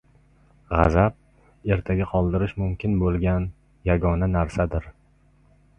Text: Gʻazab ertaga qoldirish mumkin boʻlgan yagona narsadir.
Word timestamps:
Gʻazab 0.69 1.19
ertaga 1.75 2.07
qoldirish 2.15 2.57
mumkin 2.63 2.97
boʻlgan 3.05 3.47
yagona 3.93 4.33
narsadir. 4.39 4.91